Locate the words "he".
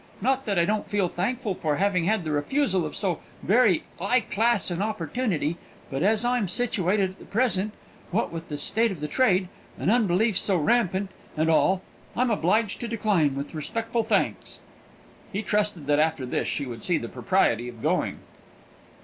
15.31-15.43